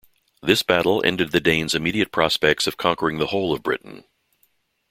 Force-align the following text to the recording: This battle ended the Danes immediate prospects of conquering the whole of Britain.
This 0.41 0.63
battle 0.63 1.03
ended 1.05 1.29
the 1.31 1.39
Danes 1.39 1.75
immediate 1.75 2.11
prospects 2.11 2.65
of 2.65 2.75
conquering 2.75 3.19
the 3.19 3.27
whole 3.27 3.53
of 3.53 3.61
Britain. 3.61 4.03